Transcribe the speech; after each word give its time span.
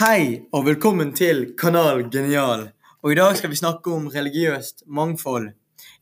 Hei 0.00 0.46
og 0.56 0.62
velkommen 0.64 1.10
til 1.12 1.42
Kanal 1.60 2.06
Genial. 2.12 2.70
Og 3.02 3.12
I 3.12 3.16
dag 3.18 3.34
skal 3.36 3.50
vi 3.50 3.56
snakke 3.56 3.90
om 3.92 4.06
religiøst 4.08 4.86
mangfold. 4.86 5.50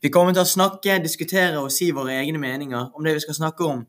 Vi 0.01 0.07
kommer 0.07 0.31
til 0.31 0.45
å 0.45 0.47
snakke, 0.47 1.01
diskutere 1.03 1.59
og 1.59 1.67
si 1.75 1.89
våre 1.91 2.15
egne 2.15 2.39
meninger 2.39 2.93
om 2.95 3.03
det 3.03 3.17
vi 3.17 3.23
skal 3.25 3.35
snakke 3.35 3.67
om. 3.67 3.81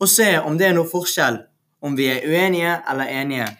Og 0.00 0.08
se 0.08 0.30
om 0.40 0.56
det 0.56 0.70
er 0.70 0.72
noe 0.78 0.88
forskjell, 0.88 1.36
om 1.84 2.00
vi 2.00 2.08
er 2.08 2.24
uenige 2.24 2.78
eller 2.88 3.12
enige. 3.12 3.50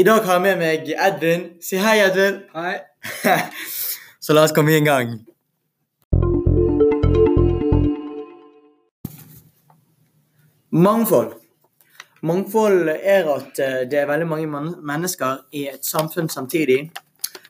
I 0.00 0.08
dag 0.08 0.24
har 0.24 0.40
jeg 0.40 0.46
med 0.46 0.64
meg 0.64 0.88
Edvin. 1.10 1.46
Si 1.60 1.84
hei, 1.84 1.98
Edvin. 2.06 2.40
Hei. 2.56 3.36
Så 4.24 4.32
la 4.32 4.48
oss 4.48 4.56
komme 4.56 4.72
i 4.72 4.80
gang. 4.80 5.18
Mangfold. 10.72 11.43
Mangfold 12.24 12.88
er 12.88 13.26
at 13.34 13.58
eh, 13.60 13.82
det 13.90 13.98
er 14.00 14.08
veldig 14.08 14.28
mange 14.28 14.76
mennesker 14.80 15.44
i 15.52 15.66
et 15.68 15.84
samfunn 15.84 16.30
samtidig. 16.32 16.88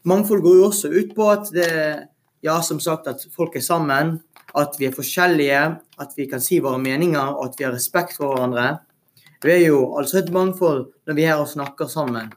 Mangfold 0.05 0.43
går 0.43 0.57
jo 0.59 0.65
også 0.67 0.91
ut 0.91 1.15
på 1.15 1.29
at 1.31 1.53
det 1.55 1.71
ja, 2.45 2.59
som 2.63 2.81
sagt, 2.81 3.07
at 3.07 3.23
folk 3.37 3.55
er 3.57 3.65
sammen, 3.65 4.19
at 4.55 4.75
vi 4.79 4.89
er 4.89 4.97
forskjellige, 4.97 5.61
at 6.01 6.17
vi 6.17 6.27
kan 6.29 6.43
si 6.43 6.59
våre 6.63 6.79
meninger, 6.79 7.39
og 7.39 7.47
at 7.47 7.59
vi 7.59 7.65
har 7.65 7.73
respekt 7.73 8.19
for 8.19 8.35
hverandre. 8.35 8.83
Vi 9.45 9.53
er 9.53 9.67
jo 9.69 9.95
altså 9.99 10.21
et 10.21 10.33
mangfold 10.33 10.87
når 11.07 11.17
vi 11.17 11.25
er 11.25 11.41
og 11.41 11.49
snakker 11.49 11.89
sammen 11.89 12.31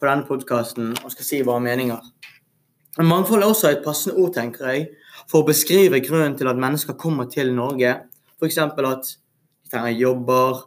på 0.00 0.06
denne 0.06 0.26
podkasten 0.28 0.94
og 1.04 1.12
skal 1.12 1.26
si 1.26 1.42
våre 1.46 1.62
meninger. 1.64 2.00
Men 2.98 3.06
Mangfold 3.06 3.42
er 3.42 3.52
også 3.52 3.70
et 3.70 3.84
passende 3.84 4.18
ord, 4.18 4.32
tenker 4.34 4.68
jeg, 4.68 4.86
for 5.30 5.42
å 5.42 5.48
beskrive 5.48 6.00
grunnen 6.04 6.34
til 6.38 6.48
at 6.50 6.58
mennesker 6.58 6.98
kommer 6.98 7.28
til 7.30 7.52
Norge. 7.54 7.92
F.eks. 8.40 8.58
at 8.58 8.76
de 8.80 9.70
trenger 9.70 9.94
jobber, 10.00 10.64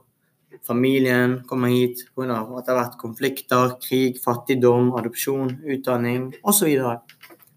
familien 0.67 1.41
kommer 1.48 1.67
hit 1.67 2.05
pga. 2.16 2.40
at 2.58 2.66
det 2.66 2.71
har 2.71 2.80
vært 2.80 2.99
konflikter, 3.02 3.76
krig, 3.84 4.20
fattigdom, 4.23 4.93
adopsjon, 4.96 5.57
utdanning 5.65 6.34
osv. 6.43 6.70
Hva 6.79 7.01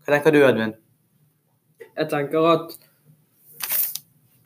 tenker 0.07 0.33
du, 0.33 0.43
Edvin? 0.47 0.75
Jeg 1.97 2.11
tenker 2.11 2.49
at 2.51 2.75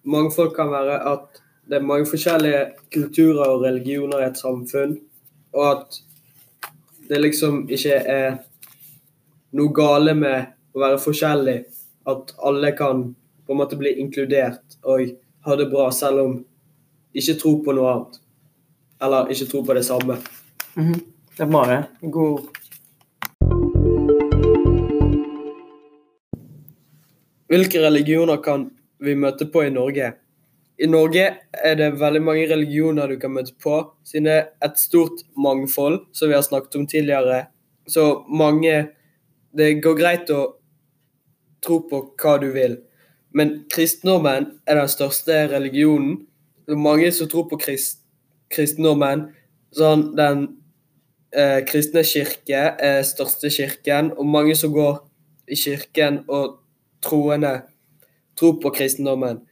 mangfold 0.04 0.54
kan 0.56 0.70
være 0.70 1.00
at 1.12 1.40
det 1.70 1.78
er 1.78 1.86
mange 1.86 2.06
forskjellige 2.10 2.62
kulturer 2.92 3.46
og 3.46 3.64
religioner 3.64 4.22
i 4.22 4.28
et 4.28 4.38
samfunn, 4.38 4.96
og 5.54 5.66
at 5.70 6.00
det 7.10 7.20
liksom 7.20 7.64
ikke 7.70 7.98
er 8.14 8.38
noe 9.58 9.74
gale 9.74 10.14
med 10.14 10.50
å 10.74 10.82
være 10.82 11.02
forskjellig. 11.02 11.58
At 12.10 12.34
alle 12.46 12.72
kan 12.78 13.04
på 13.46 13.54
en 13.54 13.58
måte 13.58 13.78
bli 13.78 13.96
inkludert 14.02 14.78
og 14.86 15.12
ha 15.46 15.56
det 15.58 15.68
bra 15.70 15.90
selv 15.94 16.24
om 16.24 16.36
de 16.40 17.22
ikke 17.22 17.38
tror 17.40 17.62
på 17.64 17.74
noe 17.74 17.94
annet. 17.94 18.20
Eller 19.02 19.30
ikke 19.32 19.48
tro 19.48 19.62
på 19.64 19.74
det 19.74 19.84
samme. 19.84 20.18
Det 20.74 21.44
er 21.44 21.48
bra, 21.50 21.64
det. 21.66 22.10
God 22.12 22.50
Hvilke 27.50 27.80
religioner 27.82 28.38
kan 28.44 28.68
vi 29.02 29.16
møte 29.18 29.48
på 29.50 29.64
i 29.66 29.72
Norge? 29.74 30.12
I 30.78 30.86
Norge 30.86 31.24
er 31.64 31.74
det 31.76 31.88
veldig 31.98 32.20
mange 32.22 32.44
religioner 32.46 33.10
du 33.10 33.16
kan 33.18 33.32
møte 33.34 33.56
på, 33.58 33.80
siden 34.06 34.28
det 34.28 34.36
er 34.36 34.44
et 34.68 34.78
stort 34.78 35.24
mangfold, 35.34 36.04
som 36.14 36.30
vi 36.30 36.36
har 36.38 36.44
snakket 36.46 36.78
om 36.78 36.86
tidligere. 36.86 37.46
Så 37.88 38.24
mange 38.28 38.88
Det 39.50 39.80
går 39.82 39.96
greit 39.98 40.28
å 40.30 40.60
tro 41.58 41.80
på 41.90 41.98
hva 42.22 42.36
du 42.38 42.52
vil. 42.54 42.76
Men 43.34 43.64
kristendommen 43.66 44.46
er 44.62 44.78
den 44.78 44.88
største 44.88 45.48
religionen. 45.50 46.20
Det 46.66 46.76
er 46.76 46.78
mange 46.78 47.10
som 47.10 47.26
tror 47.26 47.48
på 47.50 47.58
krist, 47.58 47.99
kristendommen. 48.50 49.28
Sånn, 49.76 50.10
den 50.18 50.46
eh, 51.34 51.60
kristne 51.68 52.02
kirke 52.06 52.62
er 52.74 53.02
største 53.06 53.50
kirken, 53.54 54.12
og 54.18 54.26
mange 54.26 54.56
som 54.58 54.74
går 54.74 54.98
i 55.50 55.58
kirken 55.58 56.24
og 56.28 56.58
troende 57.02 57.60
tror 58.38 58.58
på 58.62 58.72
kristendommen. 58.74 59.42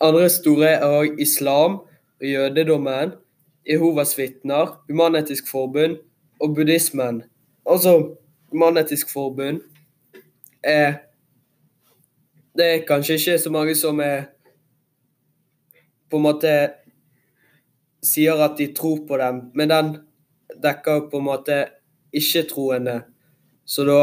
Andre 0.00 0.28
store 0.32 0.74
er 0.76 0.84
òg 0.84 1.20
islam 1.22 1.82
og 2.20 2.26
jødedommen, 2.26 3.14
Jehovas 3.64 4.18
vitner, 4.18 4.74
Human-Etisk 4.90 5.48
Forbund 5.50 5.96
og 6.40 6.54
buddhismen. 6.54 7.22
Altså, 7.70 8.16
Human-Etisk 8.52 9.12
Forbund 9.12 9.60
er 10.62 10.94
Det 12.56 12.64
er 12.64 12.84
kanskje 12.86 13.14
ikke 13.14 13.38
så 13.38 13.50
mange 13.50 13.74
som 13.74 14.00
er 14.00 14.22
på 16.10 16.16
en 16.16 16.22
måte 16.22 16.70
sier 18.04 18.40
at 18.44 18.58
de 18.58 18.68
tror 18.76 19.04
på 19.08 19.18
dem, 19.20 19.40
men 19.54 19.70
den 19.70 19.90
dekker 20.62 21.00
jo 21.00 21.08
på 21.10 21.20
en 21.20 21.28
måte 21.28 21.58
ikke-troende. 22.14 23.00
Så 23.64 23.84
da 23.88 24.00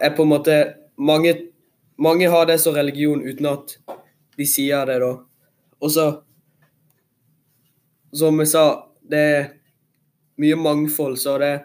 er 0.00 0.14
på 0.16 0.24
en 0.24 0.32
måte 0.32 0.56
mange, 0.96 1.34
mange 1.98 2.30
har 2.30 2.46
det 2.46 2.58
som 2.62 2.74
religion 2.74 3.22
uten 3.22 3.46
at 3.50 3.76
de 4.38 4.46
sier 4.48 4.86
det, 4.88 5.00
da. 5.02 5.16
Og 5.80 5.90
så 5.90 6.12
Som 8.14 8.38
jeg 8.38 8.46
sa, 8.46 8.86
det 9.02 9.18
er 9.18 9.46
mye 10.38 10.54
mangfold, 10.54 11.16
så 11.18 11.32
det 11.42 11.46
er 11.50 11.64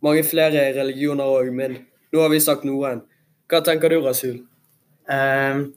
mange 0.00 0.22
flere 0.24 0.62
religioner 0.72 1.28
òg, 1.28 1.50
men 1.52 1.74
nå 2.08 2.22
har 2.22 2.30
vi 2.32 2.38
sagt 2.40 2.64
noen. 2.64 3.02
Hva 3.50 3.60
tenker 3.60 3.92
du, 3.92 3.98
Rasul? 4.00 4.38
Ehm, 5.12 5.74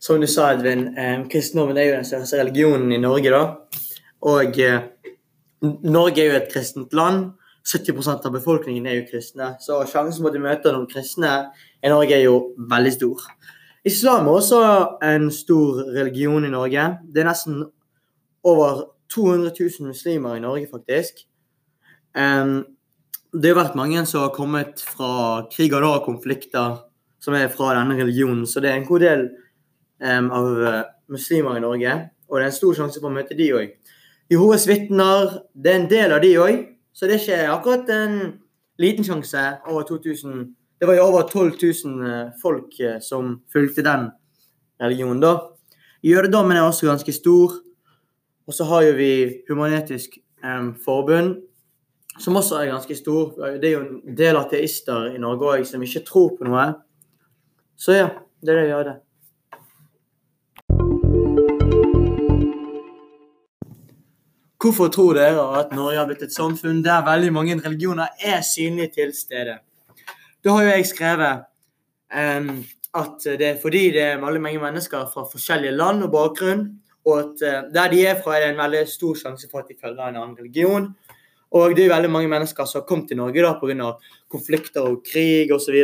som 0.00 0.20
du 0.20 0.26
sa, 0.26 0.50
Edvin, 0.54 0.88
eh, 0.98 1.20
kristendommen 1.28 1.76
er 1.78 1.90
jo 1.90 1.98
den 1.98 2.08
største 2.08 2.40
religionen 2.40 2.92
i 2.92 3.00
Norge. 3.00 3.30
da. 3.30 3.42
Og 4.22 4.58
eh, 4.58 4.80
Norge 5.62 6.22
er 6.22 6.30
jo 6.30 6.38
et 6.40 6.52
kristent 6.52 6.92
land. 6.96 7.32
70% 7.66 8.24
av 8.24 8.32
befolkningen 8.32 8.86
er 8.88 9.00
jo 9.00 9.08
kristne. 9.10 9.54
Så 9.60 9.76
sjansen 9.90 10.24
for 10.24 10.32
du 10.32 10.40
møter 10.40 10.72
noen 10.72 10.88
kristne 10.88 11.50
i 11.84 11.90
Norge 11.92 12.16
er 12.16 12.24
jo 12.24 12.54
veldig 12.70 12.92
stor. 12.94 13.26
Islam 13.84 14.28
er 14.28 14.38
også 14.38 14.60
en 15.04 15.28
stor 15.32 15.82
religion 15.92 16.44
i 16.44 16.52
Norge. 16.52 16.86
Det 17.04 17.22
er 17.22 17.28
nesten 17.28 17.62
over 18.44 18.86
200 19.12 19.52
000 19.52 19.90
muslimer 19.92 20.36
i 20.36 20.42
Norge, 20.42 20.68
faktisk. 20.72 21.26
Um, 22.16 22.64
det 23.32 23.52
har 23.52 23.60
vært 23.60 23.78
mange 23.78 24.02
som 24.08 24.24
har 24.24 24.34
kommet 24.34 24.80
fra 24.82 25.44
kriger 25.52 25.84
og 25.86 26.04
konflikter 26.08 26.80
som 27.20 27.36
er 27.36 27.52
fra 27.52 27.74
denne 27.76 27.98
religionen. 28.00 28.46
Så 28.48 28.64
det 28.64 28.72
er 28.72 28.80
en 28.80 28.88
god 28.88 29.04
del 29.04 29.26
em, 30.02 30.30
av 30.32 30.62
eh, 30.66 30.82
muslimer 31.12 31.58
i 31.58 31.64
Norge, 31.64 31.96
og 32.28 32.38
det 32.38 32.46
er 32.46 32.52
en 32.52 32.58
stor 32.58 32.76
sjanse 32.78 33.00
for 33.00 33.10
å 33.10 33.14
møte 33.14 33.36
de 33.38 33.48
òg. 33.56 33.72
Jehovas 34.30 34.68
vitner, 34.70 35.40
det 35.54 35.72
er 35.72 35.80
en 35.80 35.90
del 35.90 36.14
av 36.14 36.22
de 36.22 36.34
òg, 36.38 36.60
så 36.94 37.08
det 37.08 37.16
er 37.16 37.24
ikke 37.24 37.52
akkurat 37.54 37.92
en 37.94 38.16
liten 38.80 39.06
sjanse. 39.06 39.44
Over 39.68 39.86
2000 39.88 40.56
Det 40.80 40.88
var 40.88 40.94
jo 40.96 41.02
over 41.02 41.22
12 41.28 41.58
000 41.84 42.06
eh, 42.08 42.28
folk 42.40 42.78
eh, 42.80 43.00
som 43.04 43.42
fulgte 43.52 43.82
den 43.84 44.06
religionen, 44.80 45.20
da. 45.20 45.34
Jødedommen 46.02 46.56
er 46.56 46.62
også 46.62 46.86
ganske 46.86 47.12
stor. 47.12 47.58
Og 48.46 48.54
så 48.54 48.64
har 48.64 48.82
jo 48.82 48.94
vi 48.96 49.42
Humanetisk 49.48 50.16
um, 50.44 50.74
Forbund, 50.84 51.36
som 52.18 52.36
også 52.36 52.56
er 52.56 52.72
ganske 52.72 52.96
stor. 52.96 53.36
Det 53.60 53.68
er 53.68 53.76
jo 53.76 53.82
en 53.84 54.16
del 54.16 54.36
ateister 54.40 55.12
i 55.14 55.20
Norge 55.20 55.52
òg 55.52 55.66
som 55.68 55.84
ikke 55.84 56.02
tror 56.08 56.32
på 56.38 56.48
noe. 56.48 56.64
Så 57.76 57.94
ja, 57.98 58.08
det 58.40 58.54
er 58.54 58.58
det 58.62 58.66
vi 58.66 58.74
hadde. 58.78 58.96
Hvorfor 64.60 64.90
tror 64.92 65.14
dere 65.16 65.40
at 65.56 65.70
Norge 65.72 65.96
har 65.96 66.08
blitt 66.08 66.26
et 66.26 66.34
samfunn 66.34 66.82
der 66.84 67.00
veldig 67.06 67.30
mange 67.32 67.54
religioner 67.64 68.10
er 68.20 68.42
synlige 68.44 68.90
til 68.98 69.14
stede? 69.16 69.54
Da 70.44 70.52
har 70.52 70.66
jo 70.66 70.74
jeg 70.74 70.88
skrevet 70.90 71.46
um, 72.12 72.50
at 73.00 73.24
det 73.40 73.46
er 73.46 73.62
fordi 73.62 73.86
det 73.94 74.02
er 74.04 74.20
veldig 74.20 74.42
mange 74.44 74.60
mennesker 74.60 75.06
fra 75.14 75.24
forskjellige 75.32 75.72
land 75.72 76.04
og 76.04 76.12
bakgrunn, 76.12 76.66
og 77.08 77.22
at 77.22 77.46
uh, 77.46 77.70
der 77.72 77.88
de 77.94 78.02
er 78.06 78.20
fra, 78.20 78.36
er 78.36 78.44
det 78.44 78.50
en 78.50 78.60
veldig 78.60 78.82
stor 78.88 79.16
sjanse 79.22 79.48
for 79.48 79.62
at 79.62 79.72
de 79.72 79.78
følger 79.80 80.02
en 80.04 80.20
annen 80.20 80.36
religion. 80.36 80.90
Og 81.56 81.76
det 81.76 81.86
er 81.86 81.94
veldig 81.94 82.10
mange 82.12 82.28
mennesker 82.28 82.68
som 82.68 82.82
har 82.82 82.86
kommet 82.86 83.08
til 83.08 83.16
Norge 83.16 83.42
da 83.42 83.54
pga. 83.58 83.94
konflikter 84.30 84.84
og 84.86 85.00
krig 85.08 85.52
osv. 85.52 85.80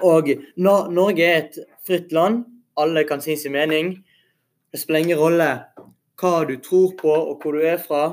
Og 0.00 0.32
når 0.56 0.88
Norge 0.90 1.24
er 1.28 1.42
et 1.44 1.60
fritt 1.86 2.12
land, 2.12 2.44
alle 2.80 3.04
kan 3.04 3.20
si 3.20 3.36
sin 3.36 3.52
mening. 3.52 3.98
Det 4.72 4.80
spiller 4.80 5.00
ingen 5.00 5.18
rolle 5.18 5.50
hva 6.20 6.44
du 6.48 6.56
tror 6.62 6.94
på 7.00 7.10
og 7.10 7.40
hvor 7.42 7.56
du 7.56 7.64
er 7.66 7.80
fra. 7.80 8.04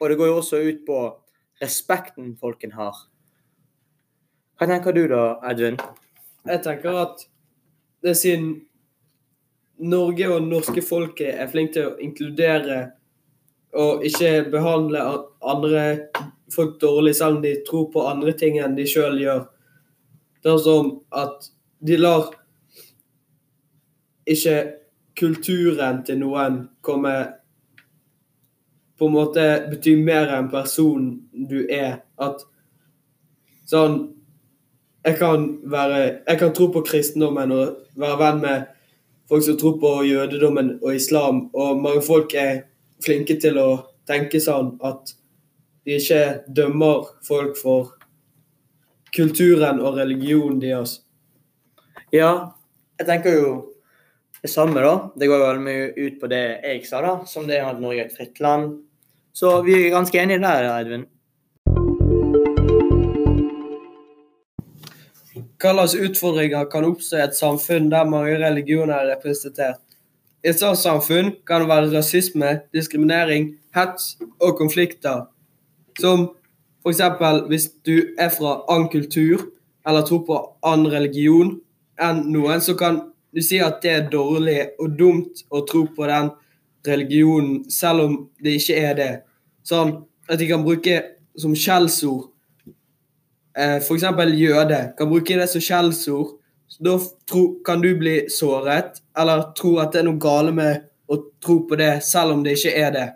Og 0.00 0.10
det 0.10 0.18
går 0.18 0.32
jo 0.32 0.38
også 0.40 0.62
ut 0.66 0.82
på 0.86 1.00
respekten 1.62 2.34
folken 2.40 2.74
har. 2.74 2.96
Hva 4.58 4.68
tenker 4.70 4.94
du 4.94 5.04
da, 5.10 5.38
Edvin? 5.50 5.78
Jeg 6.46 6.62
tenker 6.64 6.98
at 7.04 7.22
det 8.02 8.16
siden 8.18 8.52
Norge 9.82 10.28
og 10.30 10.44
norske 10.46 10.82
folket 10.84 11.38
er 11.38 11.50
flinke 11.50 11.74
til 11.74 11.88
å 11.88 11.96
inkludere 12.02 12.82
og 13.78 14.04
ikke 14.04 14.50
behandle 14.52 15.00
andre 15.40 15.84
folk 16.52 16.76
dårlig, 16.82 17.14
selv 17.16 17.38
om 17.38 17.42
de 17.42 17.54
tror 17.66 17.88
på 17.92 18.04
andre 18.06 18.34
ting 18.36 18.58
enn 18.60 18.76
de 18.76 18.84
sjøl 18.88 19.16
gjør. 19.22 19.46
Det 20.42 20.52
er 20.52 20.60
som 20.60 20.90
at 21.16 21.48
de 21.82 21.96
lar 21.96 22.28
ikke 24.28 24.56
kulturen 25.18 26.02
til 26.06 26.20
noen 26.20 26.60
komme 26.84 27.14
på 29.02 29.08
en 29.08 29.16
måte 29.16 29.44
betyr 29.66 29.98
mer 29.98 30.28
enn 30.30 30.46
personen 30.46 31.16
du 31.50 31.64
er. 31.66 32.04
At 32.22 32.44
sånn 33.66 34.12
Jeg 35.02 35.16
kan 35.18 35.46
være 35.66 35.96
Jeg 36.28 36.38
kan 36.38 36.52
tro 36.54 36.68
på 36.70 36.84
kristendommen 36.86 37.50
og 37.50 37.80
være 37.98 38.18
venn 38.20 38.38
med 38.44 38.68
folk 39.26 39.42
som 39.42 39.56
tror 39.58 39.80
på 39.82 39.90
jødedommen 40.06 40.76
og 40.82 40.94
islam, 40.94 41.48
og 41.54 41.80
mange 41.82 42.02
folk 42.06 42.34
er 42.38 42.68
flinke 43.02 43.40
til 43.42 43.58
å 43.58 43.70
tenke 44.06 44.38
sånn 44.38 44.76
at 44.84 45.14
de 45.82 45.96
ikke 45.98 46.44
dømmer 46.46 47.10
folk 47.26 47.58
for 47.58 47.96
kulturen 49.16 49.82
og 49.82 49.98
religionen 49.98 50.60
deres. 50.62 51.00
Ja, 52.14 52.52
jeg 53.00 53.08
tenker 53.08 53.34
jo 53.34 53.52
det 54.42 54.52
samme, 54.52 54.78
da. 54.84 55.10
Det 55.16 55.26
går 55.26 55.42
jo 55.42 55.50
veldig 55.50 55.66
mye 55.66 55.90
ut 55.96 56.22
på 56.22 56.30
det 56.30 56.44
jeg 56.62 56.86
sa, 56.86 57.02
da, 57.02 57.18
som 57.26 57.50
det 57.50 57.58
er 57.58 57.72
at 57.72 57.82
Norge 57.82 58.04
er 58.04 58.12
et 58.12 58.16
fritt 58.16 58.38
land. 58.42 58.76
Så 59.32 59.62
vi 59.64 59.78
er 59.78 59.94
ganske 59.94 60.18
enige 60.20 60.42
der, 60.42 60.68
Edvin. 60.76 61.06
Hva 65.62 65.70
slags 65.72 65.94
utfordringer 65.94 66.66
kan 66.68 66.84
oppstå 66.84 67.16
i 67.20 67.24
et 67.24 67.38
samfunn 67.38 67.88
der 67.92 68.08
mange 68.10 68.34
religioner 68.42 68.96
er 68.96 69.12
representert? 69.14 69.80
I 70.42 70.50
et 70.50 70.58
sånt 70.58 70.80
samfunn 70.80 71.36
kan 71.46 71.62
det 71.62 71.70
være 71.70 71.92
rasisme, 71.94 72.48
diskriminering, 72.74 73.52
hets 73.76 74.16
og 74.42 74.56
konflikter. 74.58 75.28
Som 76.00 76.32
f.eks. 76.82 77.00
hvis 77.48 77.68
du 77.86 77.94
er 78.18 78.28
fra 78.34 78.56
annen 78.68 78.90
kultur 78.90 79.46
eller 79.86 80.02
tror 80.06 80.24
på 80.26 80.40
annen 80.66 80.90
religion 80.92 81.54
enn 82.02 82.24
noen, 82.34 82.60
så 82.60 82.74
kan 82.74 82.98
du 83.32 83.40
si 83.40 83.62
at 83.62 83.80
det 83.84 83.92
er 83.94 84.10
dårlig 84.10 84.74
og 84.82 84.98
dumt 84.98 85.44
å 85.48 85.62
tro 85.68 85.86
på 85.94 86.10
den 86.10 86.32
religionen, 86.86 87.62
selv 87.70 88.06
om 88.06 88.16
det 88.42 88.56
ikke 88.58 88.78
er 88.78 88.94
det. 88.98 89.12
Sånn 89.66 89.94
at 90.28 90.38
de 90.40 90.48
kan 90.50 90.64
bruke 90.64 90.98
som 91.38 91.54
skjellsord 91.56 92.32
eh, 93.58 93.78
f.eks. 93.78 94.04
jøde 94.36 94.80
kan 94.98 95.10
bruke 95.10 95.38
det 95.38 95.48
som 95.50 95.62
skjellsord. 95.62 96.38
Da 96.82 96.96
tro, 97.28 97.42
kan 97.64 97.82
du 97.84 97.90
bli 98.00 98.22
såret, 98.32 99.02
eller 99.18 99.50
tro 99.58 99.76
at 99.82 99.92
det 99.92 100.02
er 100.02 100.08
noe 100.08 100.20
gale 100.20 100.54
med 100.56 100.86
å 101.12 101.18
tro 101.42 101.60
på 101.68 101.76
det, 101.76 101.98
selv 102.06 102.32
om 102.36 102.44
det 102.44 102.56
ikke 102.56 102.72
er 102.80 102.94
det. 102.94 103.08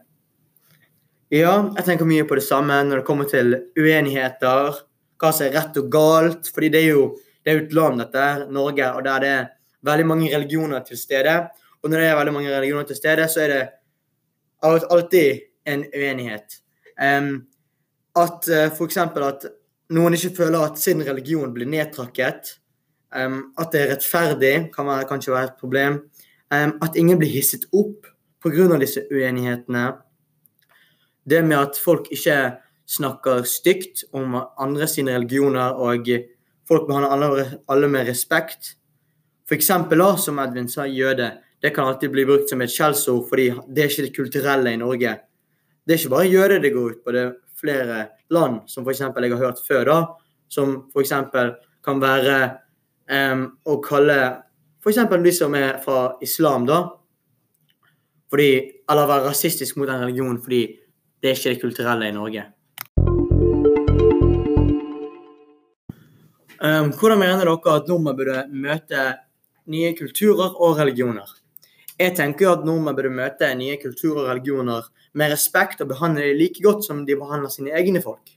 Ja, 1.32 1.54
jeg 1.74 1.86
tenker 1.86 2.06
mye 2.06 2.26
på 2.28 2.36
det 2.38 2.44
samme 2.46 2.76
når 2.86 3.00
det 3.00 3.06
kommer 3.08 3.26
til 3.30 3.56
uenigheter, 3.78 4.76
hva 5.16 5.30
som 5.32 5.48
er 5.48 5.56
rett 5.56 5.78
og 5.80 5.88
galt. 5.90 6.50
fordi 6.54 6.68
det 6.74 6.82
er 6.84 6.92
jo 6.92 7.06
det 7.46 7.52
er 7.52 7.62
et 7.62 7.74
land, 7.74 8.02
dette 8.02 8.50
Norge, 8.50 8.86
og 8.92 9.04
der 9.06 9.22
det 9.22 9.28
er 9.30 9.48
veldig 9.86 10.06
mange 10.06 10.30
religioner 10.34 10.82
til 10.84 10.98
stede. 10.98 11.34
Og 11.86 11.90
når 11.92 12.00
det 12.02 12.06
er 12.10 12.16
veldig 12.18 12.32
mange 12.34 12.50
religioner 12.50 12.86
til 12.88 12.96
stede, 12.98 13.28
så 13.30 13.44
er 13.44 13.52
det 13.52 13.64
alltid 14.90 15.44
en 15.70 15.84
uenighet. 15.94 16.56
Um, 16.98 17.46
at 18.18 18.48
uh, 18.50 18.72
f.eks. 18.74 18.96
at 18.98 19.46
noen 19.94 20.16
ikke 20.16 20.32
føler 20.40 20.64
at 20.66 20.80
sin 20.82 21.04
religion 21.06 21.52
blir 21.54 21.70
nedtrakket. 21.70 22.56
Um, 23.14 23.52
at 23.54 23.70
det 23.70 23.84
er 23.84 23.92
rettferdig, 23.92 24.52
kan 24.74 24.90
være, 24.90 25.06
kanskje 25.06 25.36
være 25.36 25.52
et 25.52 25.62
problem. 25.62 26.00
Um, 26.50 26.74
at 26.82 26.98
ingen 26.98 27.22
blir 27.22 27.30
hisset 27.30 27.68
opp 27.70 28.10
pga. 28.42 28.80
disse 28.82 29.06
uenighetene. 29.06 29.86
Det 31.22 31.44
med 31.44 31.56
at 31.56 31.78
folk 31.84 32.10
ikke 32.10 32.56
snakker 32.86 33.46
stygt 33.46 34.04
om 34.12 34.40
andre 34.58 34.90
sine 34.90 35.14
religioner, 35.14 35.70
og 35.70 36.10
folk 36.66 36.90
behandler 36.90 37.58
alle, 37.68 37.88
med 37.88 38.08
respekt. 38.08 38.74
F.eks. 39.46 39.70
som 40.18 40.38
Edvin 40.38 40.68
sa, 40.68 40.82
jøde. 40.82 41.45
Det 41.66 41.70
kan 41.74 41.88
alltid 41.88 42.10
bli 42.10 42.22
brukt 42.26 42.46
som 42.46 42.60
et 42.62 42.70
skjellsord, 42.70 43.24
fordi 43.26 43.48
det 43.74 43.82
er 43.82 43.88
ikke 43.90 44.02
det 44.04 44.14
kulturelle 44.14 44.70
i 44.70 44.78
Norge. 44.78 45.16
Det 45.82 45.94
er 45.94 45.98
ikke 45.98 46.10
bare 46.12 46.28
jøder 46.30 46.60
det 46.62 46.70
går 46.70 46.90
ut 46.92 46.98
på. 47.02 47.12
det 47.12 47.22
er 47.24 47.32
flere 47.58 47.96
land, 48.30 48.60
som 48.70 48.84
f.eks. 48.86 49.00
jeg 49.00 49.32
har 49.32 49.40
hørt 49.40 49.62
før, 49.66 49.80
da, 49.88 49.96
som 50.46 50.76
f.eks. 50.94 51.10
kan 51.82 51.98
være 51.98 52.36
um, 53.10 53.42
å 53.66 53.74
kalle 53.82 54.18
f.eks. 54.78 55.00
de 55.24 55.32
som 55.34 55.56
er 55.58 55.80
fra 55.82 56.04
islam, 56.22 56.68
da, 56.70 56.76
fordi, 58.30 58.52
eller 58.86 59.10
være 59.10 59.24
rasistisk 59.26 59.80
mot 59.80 59.90
en 59.90 60.04
religion 60.04 60.38
fordi 60.44 60.60
det 61.18 61.32
er 61.32 61.34
ikke 61.40 61.54
det 61.56 61.64
kulturelle 61.64 62.12
i 62.12 62.14
Norge. 62.14 62.44
Um, 66.62 66.94
hvordan 66.94 67.18
mener 67.24 67.42
dere 67.42 67.74
at 67.74 67.90
nordmenn 67.90 68.14
burde 68.22 68.46
møte 68.54 69.08
nye 69.66 69.90
kulturer 69.98 70.54
og 70.62 70.78
religioner? 70.78 71.34
Jeg 71.96 72.12
tenker 72.16 72.44
jo 72.44 72.52
at 72.52 72.64
nordmenn 72.68 72.96
burde 72.96 73.12
møte 73.12 73.48
nye 73.56 73.78
kulturer 73.80 74.26
og 74.26 74.30
religioner 74.34 74.88
med 75.16 75.32
respekt 75.32 75.80
og 75.80 75.88
behandle 75.94 76.26
dem 76.26 76.36
like 76.36 76.60
godt 76.64 76.84
som 76.84 77.06
de 77.08 77.16
behandler 77.16 77.52
sine 77.52 77.72
egne 77.72 78.02
folk. 78.04 78.34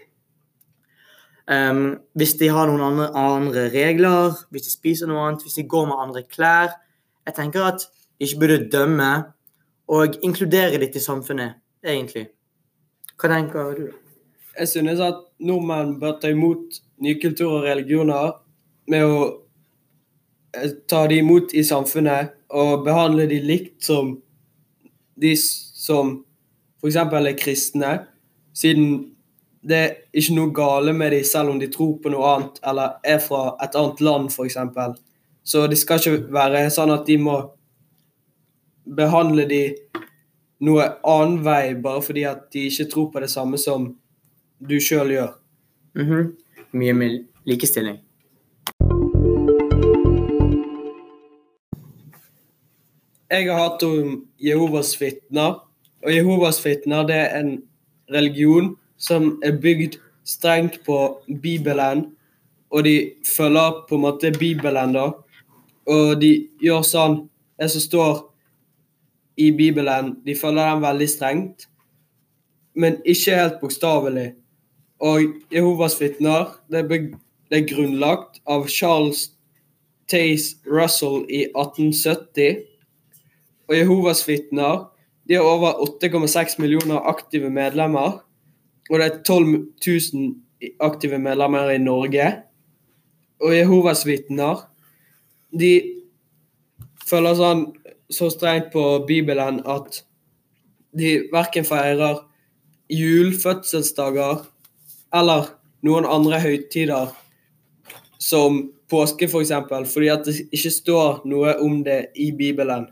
Um, 1.50 1.98
hvis 2.14 2.36
de 2.40 2.48
har 2.54 2.70
noen 2.70 2.84
andre, 2.86 3.08
andre, 3.18 3.64
regler, 3.74 4.38
hvis 4.54 4.68
de 4.68 4.72
spiser 4.72 5.10
noe 5.10 5.24
annet, 5.26 5.44
hvis 5.44 5.58
de 5.58 5.66
går 5.66 5.88
med 5.90 5.98
andre 6.04 6.22
klær 6.30 6.76
Jeg 7.26 7.34
tenker 7.36 7.66
at 7.66 7.88
de 7.90 8.28
ikke 8.28 8.40
burde 8.42 8.70
dømme 8.70 9.10
og 9.90 10.16
inkludere 10.26 10.78
dem 10.78 10.92
til 10.94 11.02
samfunnet, 11.02 11.58
egentlig. 11.86 12.30
Hva 13.20 13.30
tenker 13.34 13.74
du? 13.78 13.90
Jeg 14.60 14.68
synes 14.68 15.02
at 15.04 15.20
nordmenn 15.40 15.98
bør 16.00 16.18
ta 16.22 16.32
imot 16.32 16.80
nye 17.04 17.20
kulturer 17.22 17.60
og 17.60 17.68
religioner 17.68 18.32
med 18.90 19.06
å 19.06 19.20
ta 20.88 21.08
dem 21.08 21.26
imot 21.26 21.54
i 21.54 21.64
samfunnet 21.64 22.34
og 22.50 22.84
behandle 22.86 23.28
dem 23.30 23.46
likt 23.46 23.84
som 23.86 24.16
de 25.20 25.36
som 25.38 26.24
f.eks. 26.80 26.96
er 26.96 27.38
kristne, 27.38 27.92
siden 28.56 29.16
det 29.62 29.78
er 29.78 29.96
ikke 30.16 30.36
noe 30.38 30.54
gale 30.56 30.94
med 30.96 31.12
dem 31.12 31.24
selv 31.28 31.52
om 31.52 31.60
de 31.60 31.68
tror 31.72 31.98
på 32.00 32.12
noe 32.14 32.34
annet 32.34 32.60
eller 32.72 33.00
er 33.04 33.20
fra 33.24 33.58
et 33.64 33.76
annet 33.76 34.02
land, 34.02 34.30
f.eks. 34.32 34.58
Så 35.44 35.68
det 35.68 35.80
skal 35.82 36.00
ikke 36.00 36.34
være 36.34 36.68
sånn 36.74 36.94
at 36.94 37.08
de 37.08 37.18
må 37.20 37.40
behandle 38.90 39.46
de 39.50 39.64
noe 40.66 40.86
annen 41.08 41.40
vei 41.46 41.76
bare 41.80 42.04
fordi 42.04 42.26
at 42.28 42.48
de 42.54 42.68
ikke 42.70 42.90
tror 42.92 43.10
på 43.14 43.24
det 43.24 43.32
samme 43.32 43.60
som 43.62 43.90
du 44.60 44.80
sjøl 44.80 45.12
gjør. 45.12 45.34
Mm 45.96 46.06
-hmm. 46.06 46.32
Mye 46.72 46.94
med 46.94 47.26
likestilling. 47.46 48.00
Jeg 53.30 53.46
har 53.52 53.60
hatt 53.62 53.84
om 53.86 54.24
Jehovas 54.42 54.96
vitner 55.02 55.60
og 56.04 56.14
Jehovas 56.16 56.62
vitner 56.64 57.04
det 57.08 57.16
er 57.16 57.40
en 57.40 57.52
religion 58.14 58.76
som 58.98 59.34
er 59.44 59.58
bygd 59.60 59.98
strengt 60.28 60.80
på 60.86 61.20
Bibelen, 61.42 62.06
og 62.70 62.84
de 62.84 63.12
følger 63.28 63.84
på 63.90 63.96
en 63.96 64.02
måte 64.02 64.32
Bibelen, 64.40 64.94
da. 64.94 65.12
Og 65.90 66.22
de 66.22 66.48
gjør 66.62 66.86
sånn 66.86 67.26
Det 67.60 67.68
som 67.68 67.82
står 67.84 68.20
i 69.36 69.50
Bibelen, 69.52 70.14
de 70.24 70.32
følger 70.32 70.70
den 70.70 70.84
veldig 70.86 71.08
strengt, 71.12 71.66
men 72.72 73.02
ikke 73.04 73.36
helt 73.36 73.58
bokstavelig. 73.60 74.30
Og 75.04 75.34
Jehovas 75.52 75.98
vitner 76.00 76.54
det 76.72 76.86
det 76.88 77.58
er 77.58 77.68
grunnlagt 77.68 78.40
av 78.48 78.70
Charles 78.72 79.34
Tace 80.08 80.56
Russell 80.64 81.26
i 81.28 81.50
1870. 81.52 82.64
Og 83.70 83.76
Jehovas 83.78 84.24
vitner 84.28 84.88
de 85.30 85.38
har 85.38 85.46
over 85.46 85.78
8,6 85.86 86.58
millioner 86.58 87.06
aktive 87.06 87.52
medlemmer. 87.54 88.18
Og 88.90 88.98
det 88.98 89.06
er 89.06 89.20
12 89.22 89.68
000 89.86 90.80
aktive 90.82 91.20
medlemmer 91.22 91.70
i 91.70 91.78
Norge. 91.78 92.32
Og 93.40 93.54
Jehovas 93.54 94.02
vitner 94.10 94.66
de 95.54 95.74
følger 97.06 97.38
sånn 97.38 97.64
så 98.10 98.32
strengt 98.34 98.72
på 98.74 98.84
Bibelen 99.06 99.62
at 99.70 100.02
de 100.98 101.30
verken 101.30 101.66
feirer 101.66 102.24
jul, 102.90 103.36
fødselsdager 103.38 104.42
eller 105.14 105.54
noen 105.86 106.10
andre 106.10 106.42
høytider 106.42 107.14
som 108.20 108.64
påske, 108.90 109.30
f.eks., 109.30 109.54
for 109.70 109.90
fordi 109.94 110.10
at 110.10 110.26
det 110.26 110.40
ikke 110.50 110.74
står 110.74 111.22
noe 111.30 111.54
om 111.62 111.84
det 111.86 112.08
i 112.18 112.32
Bibelen. 112.36 112.90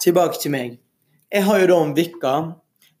Tilbake 0.00 0.38
til 0.40 0.52
meg. 0.54 0.76
Jeg 1.28 1.44
har 1.44 1.58
jo 1.60 1.66
da 1.68 1.74
om 1.76 1.90
Vikka. 1.92 2.34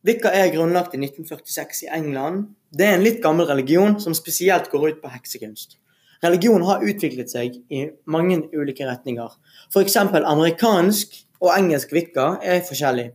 Vikka 0.04 0.32
er 0.36 0.50
grunnlagt 0.52 0.92
i 0.92 0.98
1946 1.00 1.86
i 1.86 1.88
England. 1.96 2.50
Det 2.76 2.84
er 2.84 2.98
en 2.98 3.04
litt 3.04 3.22
gammel 3.24 3.48
religion 3.48 3.96
som 4.04 4.12
spesielt 4.16 4.68
går 4.68 4.84
ut 4.90 4.98
på 5.00 5.08
heksekunst. 5.08 5.78
Religion 6.20 6.60
har 6.68 6.84
utviklet 6.84 7.32
seg 7.32 7.56
i 7.72 7.86
mange 8.04 8.36
ulike 8.52 8.84
retninger. 8.84 9.32
F.eks. 9.72 9.96
amerikansk 9.96 11.16
og 11.40 11.54
engelsk 11.54 11.94
vikka 11.96 12.34
er 12.44 12.60
forskjellig. 12.68 13.08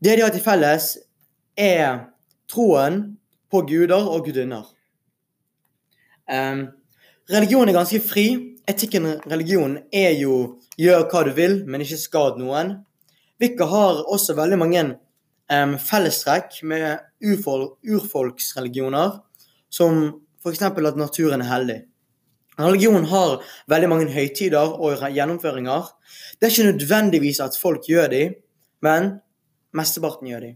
Det 0.00 0.16
de 0.16 0.24
har 0.24 0.32
til 0.32 0.44
felles, 0.44 0.88
er 1.52 2.00
troen 2.48 3.02
på 3.52 3.60
guder 3.68 4.08
og 4.08 4.24
gudinner. 4.24 4.64
Um, 6.32 6.68
religion 7.30 7.68
er 7.68 7.76
ganske 7.76 8.00
fri, 8.04 8.26
etikken 8.68 9.06
i 9.06 9.16
er 9.92 10.14
jo 10.18 10.58
gjør 10.78 11.06
hva 11.10 11.24
du 11.26 11.32
vil, 11.36 11.64
men 11.66 11.82
ikke 11.82 11.98
skad 12.00 12.38
noen. 12.40 12.78
Wicca 13.40 13.66
har 13.68 14.04
også 14.06 14.36
veldig 14.36 14.58
mange 14.58 14.84
um, 15.52 15.76
fellestrekk 15.78 16.62
med 16.62 17.02
urfol 17.24 17.68
urfolksreligioner, 17.84 19.20
som 19.70 20.22
f.eks. 20.42 20.62
at 20.62 20.96
naturen 20.96 21.42
er 21.42 21.50
hellig. 21.50 21.78
Religion 22.56 23.04
har 23.04 23.42
veldig 23.68 23.88
mange 23.92 24.12
høytider 24.14 24.78
og 24.80 25.02
gjennomføringer. 25.12 25.90
Det 26.40 26.48
er 26.48 26.54
ikke 26.54 26.70
nødvendigvis 26.72 27.40
at 27.44 27.58
folk 27.60 27.84
gjør 27.84 28.08
de, 28.12 28.22
men 28.82 29.18
mesteparten 29.76 30.30
gjør 30.30 30.46
de. 30.46 30.52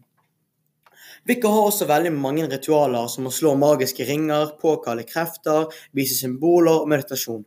Wicca 1.28 1.50
har 1.52 1.68
også 1.68 1.86
veldig 1.88 2.12
mange 2.16 2.46
ritualer, 2.48 3.08
som 3.12 3.28
å 3.28 3.34
slå 3.34 3.52
magiske 3.58 4.06
ringer, 4.08 4.54
påkalle 4.60 5.04
krefter, 5.08 5.68
vise 5.96 6.16
symboler 6.16 6.80
og 6.82 6.88
meditasjon. 6.90 7.44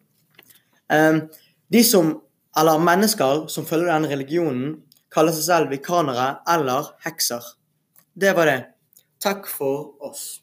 De 1.73 1.81
som, 1.87 2.13
eller 2.59 2.83
Mennesker 2.85 3.47
som 3.49 3.65
følger 3.65 3.89
denne 3.89 4.11
religionen, 4.11 4.75
kaller 5.13 5.33
seg 5.33 5.47
selv 5.47 5.73
vikanere 5.73 6.35
eller 6.49 6.93
hekser. 7.05 7.41
Det 8.13 8.33
var 8.37 8.49
det. 8.49 8.59
Takk 9.23 9.49
for 9.49 9.93
oss. 10.05 10.42